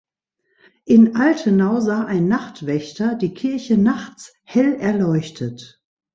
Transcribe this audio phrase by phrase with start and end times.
[0.87, 5.79] In Altenau sah ein Nachtwächter die Kirche nachts hell erleuchtet.